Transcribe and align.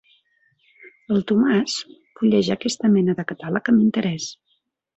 El 1.15 1.21
Tomàs 1.31 1.75
fulleja 2.21 2.55
aquesta 2.57 2.93
mena 2.97 3.17
de 3.23 3.29
catàleg 3.33 3.73
amb 3.75 3.87
interès. 3.87 4.31